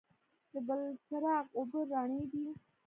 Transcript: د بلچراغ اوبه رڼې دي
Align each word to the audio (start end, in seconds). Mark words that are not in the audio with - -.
د 0.51 0.53
بلچراغ 0.67 1.45
اوبه 1.57 1.79
رڼې 1.91 2.23
دي 2.31 2.45